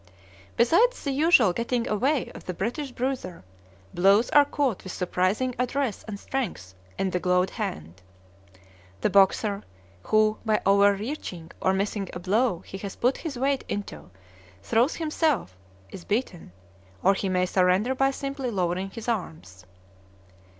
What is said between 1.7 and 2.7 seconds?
away" of the